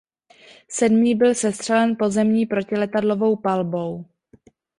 Sedmý 0.69 1.15
byl 1.15 1.35
sestřelen 1.35 1.95
pozemní 1.99 2.45
protiletadlovou 2.45 3.35
palbou. 3.35 4.05